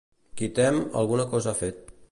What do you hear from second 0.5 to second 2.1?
tem, alguna cosa ha fet.